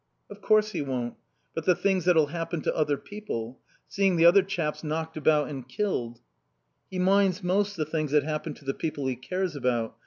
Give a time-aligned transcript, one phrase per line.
[0.31, 1.13] "Of course he won't.
[1.53, 3.59] But the things that'll happen to other people.
[3.87, 6.21] Seeing the other chaps knocked about and killed."
[6.89, 9.95] "He minds most the things that happen to the people he cares about.